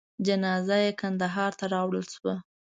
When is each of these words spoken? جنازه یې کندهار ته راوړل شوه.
جنازه 0.25 0.77
یې 0.85 0.91
کندهار 1.01 1.51
ته 1.59 1.65
راوړل 1.73 2.05
شوه. 2.15 2.35